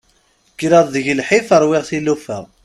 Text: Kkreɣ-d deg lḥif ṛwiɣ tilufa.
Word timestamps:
Kkreɣ-d 0.51 0.89
deg 0.93 1.05
lḥif 1.19 1.47
ṛwiɣ 1.63 1.83
tilufa. 1.89 2.39